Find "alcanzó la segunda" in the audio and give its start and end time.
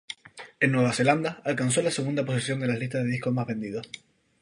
1.45-2.25